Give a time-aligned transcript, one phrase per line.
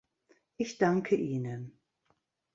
[0.57, 1.79] Ich danke ihnen.